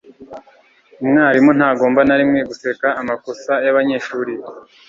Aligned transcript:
Umwarimu 1.01 1.51
ntagomba 1.57 1.99
na 2.05 2.15
rimwe 2.19 2.39
guseka 2.49 2.87
amakosa 3.01 3.53
yabanyeshuri 3.65 4.31
be. 4.39 4.47